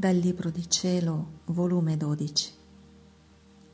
Dal 0.00 0.14
Libro 0.14 0.50
di 0.50 0.70
Cielo, 0.70 1.40
volume 1.46 1.96
12, 1.96 2.52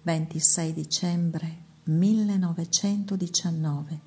26 0.04 0.72
dicembre 0.72 1.64
1919. 1.82 4.00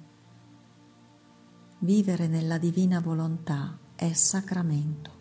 Vivere 1.77 2.25
nella 2.25 2.57
divina 2.57 2.99
volontà 3.01 3.77
è 3.93 4.13
sacramento 4.13 5.11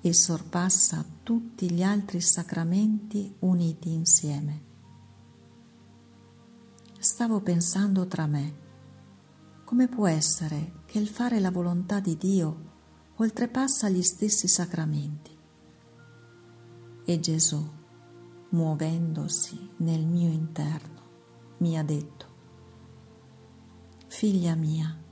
e 0.00 0.14
sorpassa 0.14 1.04
tutti 1.22 1.70
gli 1.70 1.82
altri 1.82 2.22
sacramenti 2.22 3.34
uniti 3.40 3.92
insieme. 3.92 4.62
Stavo 6.98 7.42
pensando 7.42 8.06
tra 8.06 8.26
me, 8.26 8.54
come 9.64 9.86
può 9.86 10.06
essere 10.06 10.80
che 10.86 10.98
il 10.98 11.08
fare 11.08 11.40
la 11.40 11.50
volontà 11.50 12.00
di 12.00 12.16
Dio 12.16 12.72
oltrepassa 13.16 13.90
gli 13.90 14.02
stessi 14.02 14.48
sacramenti? 14.48 15.35
E 17.08 17.20
Gesù, 17.20 17.64
muovendosi 18.48 19.70
nel 19.76 20.04
mio 20.04 20.28
interno, 20.28 21.54
mi 21.58 21.78
ha 21.78 21.84
detto, 21.84 22.26
Figlia 24.08 24.56
mia, 24.56 25.04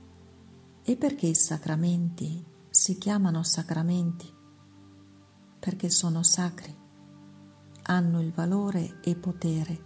e 0.83 0.97
perché 0.97 1.27
i 1.27 1.35
sacramenti 1.35 2.45
si 2.69 2.97
chiamano 2.97 3.43
sacramenti? 3.43 4.29
Perché 5.57 5.89
sono 5.89 6.21
sacri, 6.21 6.75
hanno 7.83 8.21
il 8.21 8.33
valore 8.33 8.99
e 9.01 9.15
potere 9.15 9.83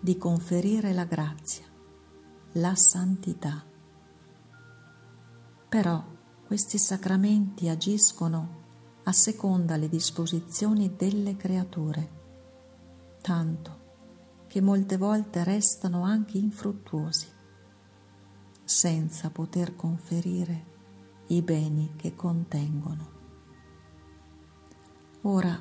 di 0.00 0.16
conferire 0.16 0.92
la 0.92 1.06
grazia, 1.06 1.66
la 2.52 2.76
santità. 2.76 3.64
Però 5.68 6.04
questi 6.46 6.78
sacramenti 6.78 7.68
agiscono 7.68 8.66
a 9.08 9.12
seconda 9.12 9.78
le 9.78 9.88
disposizioni 9.88 10.94
delle 10.94 11.34
creature, 11.34 12.10
tanto 13.22 13.86
che 14.46 14.60
molte 14.60 14.98
volte 14.98 15.44
restano 15.44 16.02
anche 16.02 16.36
infruttuosi, 16.36 17.26
senza 18.62 19.30
poter 19.30 19.74
conferire 19.74 20.66
i 21.28 21.40
beni 21.40 21.94
che 21.96 22.14
contengono. 22.14 23.10
Ora 25.22 25.58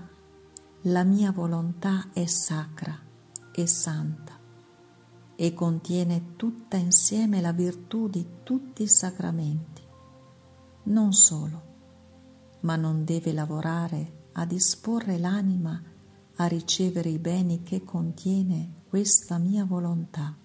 la 0.81 1.03
mia 1.05 1.31
volontà 1.31 2.09
è 2.11 2.25
sacra 2.25 2.99
e 3.53 3.65
santa 3.65 4.37
e 5.37 5.53
contiene 5.53 6.35
tutta 6.35 6.75
insieme 6.75 7.39
la 7.39 7.53
virtù 7.53 8.09
di 8.09 8.27
tutti 8.43 8.83
i 8.83 8.89
sacramenti, 8.89 9.83
non 10.83 11.13
solo 11.13 11.75
ma 12.67 12.75
non 12.75 13.05
deve 13.05 13.31
lavorare 13.31 14.25
a 14.33 14.45
disporre 14.45 15.17
l'anima 15.17 15.81
a 16.35 16.47
ricevere 16.47 17.07
i 17.07 17.17
beni 17.17 17.63
che 17.63 17.85
contiene 17.85 18.83
questa 18.89 19.37
mia 19.37 19.63
volontà. 19.63 20.35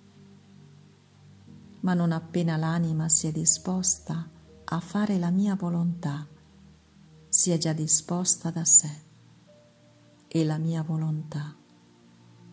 Ma 1.81 1.95
non 1.95 2.13
appena 2.13 2.57
l'anima 2.57 3.09
si 3.09 3.27
è 3.27 3.33
disposta 3.33 4.31
a 4.65 4.79
fare 4.79 5.19
la 5.19 5.31
mia 5.31 5.57
volontà, 5.57 6.25
si 7.29 7.51
è 7.51 7.59
già 7.59 7.73
disposta 7.73 8.51
da 8.51 8.65
sé 8.65 8.91
e 10.29 10.45
la 10.45 10.59
mia 10.59 10.85
volontà, 10.85 11.57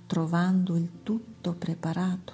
trovando 0.08 0.78
il 0.78 1.04
tutto 1.04 1.54
preparato 1.54 2.34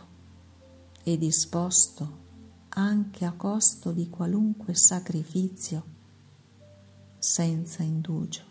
e 1.04 1.18
disposto 1.18 2.24
anche 2.70 3.26
a 3.26 3.34
costo 3.34 3.92
di 3.92 4.10
qualunque 4.10 4.74
sacrificio, 4.74 5.95
senza 7.26 7.82
indugio, 7.82 8.44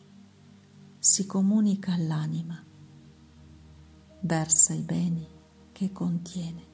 si 0.98 1.26
comunica 1.26 1.93
all'anima, 1.93 2.60
versa 4.22 4.72
i 4.75 4.81
beni 4.81 5.25
che 5.71 5.93
contiene 5.93 6.66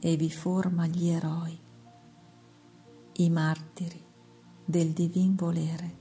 e 0.00 0.16
vi 0.16 0.28
forma 0.28 0.88
gli 0.88 1.06
eroi, 1.06 1.56
i 3.12 3.30
martiri 3.30 4.04
del 4.64 4.90
divin 4.90 5.36
volere, 5.36 5.96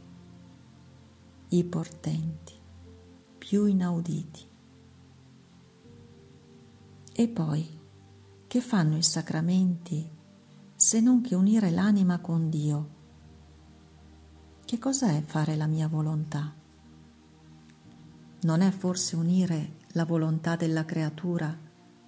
i 1.50 1.64
portenti 1.64 2.56
più 3.38 3.66
inauditi. 3.66 4.48
E 7.14 7.28
poi, 7.28 7.80
che 8.48 8.62
fanno 8.62 8.98
i 8.98 9.04
sacramenti 9.04 10.10
se 10.76 11.00
non 11.02 11.22
che 11.22 11.36
unire 11.36 11.70
l'anima 11.70 12.20
con 12.20 12.50
Dio? 12.50 12.98
Che 14.70 14.78
cos'è 14.78 15.24
fare 15.24 15.56
la 15.56 15.66
mia 15.66 15.88
volontà? 15.88 16.54
Non 18.42 18.62
è 18.62 18.70
forse 18.70 19.16
unire 19.16 19.78
la 19.94 20.06
volontà 20.06 20.56
della 20.56 20.86
creatura 20.86 21.58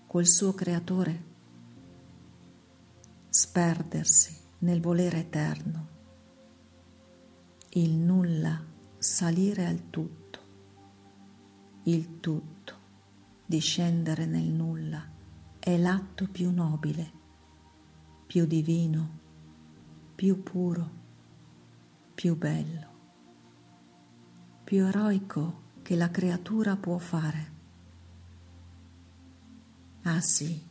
col 0.06 0.28
suo 0.28 0.54
creatore? 0.54 1.24
Sperdersi 3.30 4.38
nel 4.60 4.80
volere 4.80 5.18
eterno, 5.18 5.88
il 7.70 7.94
nulla 7.94 8.64
salire 8.96 9.66
al 9.66 9.90
tutto, 9.90 10.40
il 11.86 12.20
tutto 12.20 12.76
discendere 13.44 14.28
nel 14.28 14.46
nulla 14.46 15.04
è 15.58 15.78
l'atto 15.80 16.28
più 16.28 16.52
nobile, 16.52 17.12
più 18.28 18.46
divino, 18.46 19.20
più 20.14 20.44
puro 20.44 21.01
più 22.22 22.38
bello, 22.38 22.88
più 24.64 24.86
eroico 24.86 25.62
che 25.82 25.96
la 25.96 26.12
creatura 26.12 26.76
può 26.76 27.00
fare. 27.00 27.52
Ah 30.04 30.22
sì, 30.22 30.64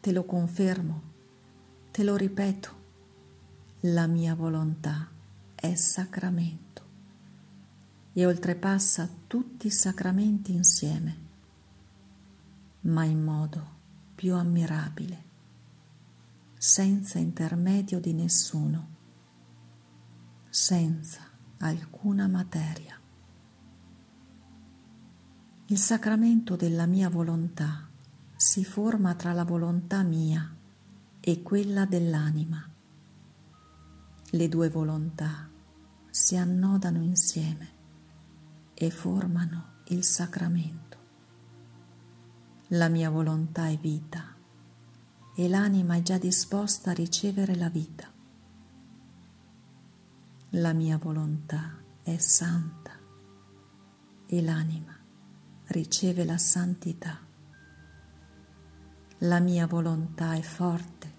te 0.00 0.10
lo 0.10 0.24
confermo, 0.24 1.02
te 1.92 2.02
lo 2.02 2.16
ripeto, 2.16 2.82
la 3.82 4.08
mia 4.08 4.34
volontà 4.34 5.08
è 5.54 5.72
sacramento 5.76 6.82
e 8.12 8.26
oltrepassa 8.26 9.08
tutti 9.28 9.68
i 9.68 9.70
sacramenti 9.70 10.52
insieme, 10.52 11.16
ma 12.80 13.04
in 13.04 13.22
modo 13.22 13.68
più 14.16 14.34
ammirabile, 14.34 15.22
senza 16.56 17.20
intermedio 17.20 18.00
di 18.00 18.12
nessuno 18.14 18.96
senza 20.60 21.20
alcuna 21.58 22.26
materia. 22.26 23.00
Il 25.66 25.78
sacramento 25.78 26.56
della 26.56 26.84
mia 26.84 27.08
volontà 27.08 27.88
si 28.34 28.64
forma 28.64 29.14
tra 29.14 29.32
la 29.32 29.44
volontà 29.44 30.02
mia 30.02 30.52
e 31.20 31.42
quella 31.42 31.86
dell'anima. 31.86 32.68
Le 34.30 34.48
due 34.48 34.68
volontà 34.68 35.48
si 36.10 36.36
annodano 36.36 37.02
insieme 37.02 37.68
e 38.74 38.90
formano 38.90 39.74
il 39.86 40.02
sacramento. 40.02 40.98
La 42.70 42.88
mia 42.88 43.10
volontà 43.10 43.68
è 43.68 43.78
vita 43.78 44.34
e 45.36 45.48
l'anima 45.48 45.94
è 45.94 46.02
già 46.02 46.18
disposta 46.18 46.90
a 46.90 46.94
ricevere 46.94 47.54
la 47.54 47.68
vita. 47.68 48.16
La 50.52 50.72
mia 50.72 50.96
volontà 50.96 51.76
è 52.02 52.16
santa 52.16 52.92
e 54.26 54.40
l'anima 54.40 54.96
riceve 55.66 56.24
la 56.24 56.38
santità. 56.38 57.18
La 59.18 59.40
mia 59.40 59.66
volontà 59.66 60.32
è 60.32 60.40
forte 60.40 61.12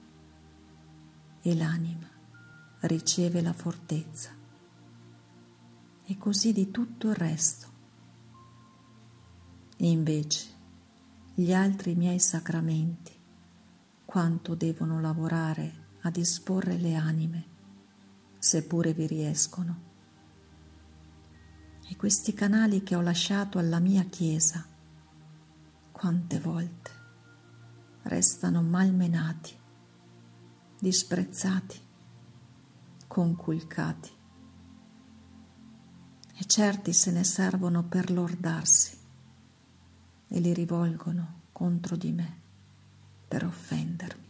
e 1.41 1.55
l'anima 1.55 2.09
riceve 2.79 3.41
la 3.41 3.53
fortezza. 3.53 4.31
E 6.05 6.17
così 6.17 6.51
di 6.51 6.71
tutto 6.71 7.09
il 7.09 7.15
resto. 7.15 7.67
E 9.77 9.91
invece 9.91 10.47
gli 11.35 11.53
altri 11.53 11.93
miei 11.93 12.19
sacramenti, 12.19 13.13
quanto 14.05 14.55
devono 14.55 14.99
lavorare 14.99 15.85
a 16.01 16.09
disporre 16.09 16.77
le 16.77 16.95
anime 16.95 17.57
seppure 18.49 18.93
vi 18.93 19.05
riescono. 19.05 19.87
E 21.87 21.95
questi 21.95 22.33
canali 22.33 22.81
che 22.81 22.95
ho 22.95 23.01
lasciato 23.01 23.59
alla 23.59 23.77
mia 23.77 24.05
Chiesa, 24.05 24.65
quante 25.91 26.39
volte 26.39 26.91
restano 28.03 28.63
malmenati, 28.63 29.55
disprezzati, 30.79 31.79
conculcati. 33.05 34.09
E 36.33 36.45
certi 36.45 36.91
se 36.91 37.11
ne 37.11 37.23
servono 37.23 37.83
per 37.83 38.09
lordarsi 38.09 38.97
e 40.27 40.39
li 40.39 40.55
rivolgono 40.55 41.41
contro 41.51 41.95
di 41.95 42.11
me 42.11 42.39
per 43.27 43.45
offendermi. 43.45 44.27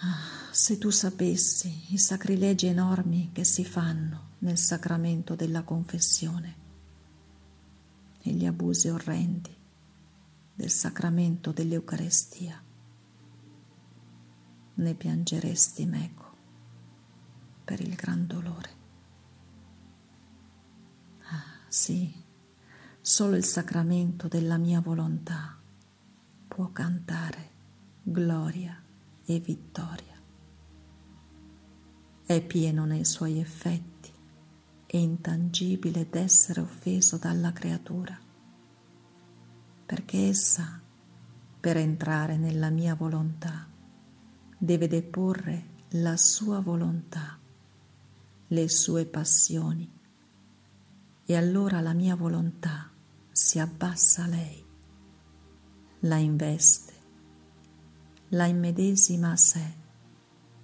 Ah, 0.00 0.43
se 0.54 0.78
tu 0.78 0.90
sapessi 0.90 1.92
i 1.92 1.98
sacrilegi 1.98 2.66
enormi 2.66 3.30
che 3.32 3.42
si 3.42 3.64
fanno 3.64 4.34
nel 4.38 4.56
sacramento 4.56 5.34
della 5.34 5.64
confessione 5.64 6.54
e 8.22 8.30
gli 8.30 8.46
abusi 8.46 8.88
orrendi 8.88 9.52
del 10.54 10.70
sacramento 10.70 11.50
dell'Eucarestia. 11.50 12.62
Ne 14.74 14.94
piangeresti 14.94 15.86
meco 15.86 16.36
per 17.64 17.80
il 17.80 17.96
gran 17.96 18.24
dolore. 18.24 18.70
Ah, 21.30 21.66
sì, 21.66 22.14
solo 23.00 23.34
il 23.34 23.44
sacramento 23.44 24.28
della 24.28 24.56
mia 24.56 24.80
volontà 24.80 25.58
può 26.46 26.70
cantare 26.70 27.50
gloria 28.04 28.80
e 29.24 29.40
vittoria. 29.40 30.13
È 32.26 32.40
pieno 32.42 32.86
nei 32.86 33.04
suoi 33.04 33.38
effetti 33.38 34.10
e 34.86 34.98
intangibile 34.98 36.08
d'essere 36.08 36.60
offeso 36.60 37.16
dalla 37.18 37.52
creatura, 37.52 38.18
perché 39.84 40.28
essa, 40.28 40.80
per 41.60 41.76
entrare 41.76 42.36
nella 42.36 42.70
mia 42.70 42.94
volontà, 42.94 43.68
deve 44.56 44.88
deporre 44.88 45.72
la 45.90 46.16
sua 46.16 46.60
volontà, 46.60 47.38
le 48.48 48.68
sue 48.68 49.04
passioni, 49.04 49.92
e 51.26 51.36
allora 51.36 51.80
la 51.80 51.92
mia 51.92 52.14
volontà 52.14 52.90
si 53.30 53.58
abbassa 53.58 54.24
a 54.24 54.28
lei, 54.28 54.64
la 56.00 56.16
investe 56.16 56.92
la 58.34 58.46
immedesima 58.46 59.30
a 59.30 59.36
sé 59.36 59.74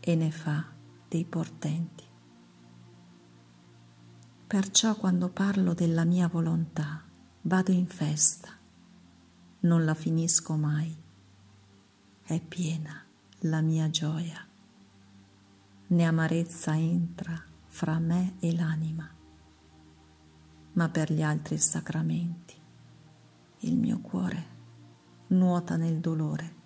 e 0.01 0.15
ne 0.17 0.31
fa 0.31 0.70
dei 1.11 1.25
portenti. 1.25 2.05
Perciò 4.47 4.95
quando 4.95 5.29
parlo 5.29 5.75
della 5.75 6.05
mia 6.05 6.29
volontà 6.29 7.03
vado 7.43 7.73
in 7.73 7.89
festa, 7.89 8.51
non 9.61 9.85
la 9.85 9.95
finisco 9.95 10.55
mai, 10.55 10.97
è 12.23 12.41
piena 12.41 13.05
la 13.41 13.61
mia 13.61 13.91
gioia, 13.91 14.47
né 15.89 16.05
amarezza 16.05 16.77
entra 16.77 17.43
fra 17.67 17.99
me 17.99 18.37
e 18.39 18.55
l'anima, 18.55 19.11
ma 20.75 20.89
per 20.91 21.13
gli 21.13 21.23
altri 21.23 21.59
sacramenti 21.59 22.55
il 23.63 23.77
mio 23.77 23.99
cuore 23.99 24.59
nuota 25.29 25.77
nel 25.77 25.99
dolore. 25.99 26.59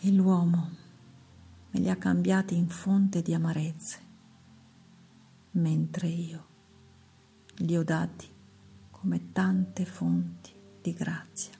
E 0.00 0.12
l'uomo 0.12 0.86
me 1.78 1.84
li 1.84 1.90
ha 1.90 1.96
cambiati 1.96 2.56
in 2.56 2.68
fonte 2.68 3.22
di 3.22 3.32
amarezze, 3.32 3.98
mentre 5.52 6.08
io 6.08 6.46
li 7.58 7.76
ho 7.76 7.84
dati 7.84 8.28
come 8.90 9.30
tante 9.32 9.84
fonti 9.84 10.52
di 10.82 10.92
grazia. 10.92 11.57